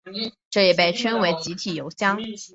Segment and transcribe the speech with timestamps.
[0.49, 2.17] 这也被称为整体油箱。